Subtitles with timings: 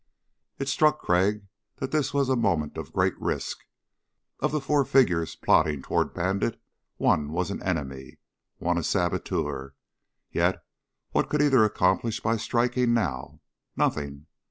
[0.57, 1.45] It struck Crag
[1.75, 3.59] that this was a moment of great risk.
[4.39, 6.59] Of the four figures plodding toward Bandit,
[6.97, 8.17] one was an enemy...
[8.57, 9.75] one a saboteur.
[10.31, 10.59] Yet,
[11.11, 13.41] what could either accomplish by striking now?
[13.77, 14.25] Nothing!